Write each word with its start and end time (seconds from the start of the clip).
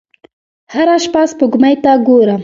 هره 0.73 0.95
شپه 1.03 1.21
سپوږمۍ 1.31 1.75
ته 1.83 1.91
ګورم 2.07 2.39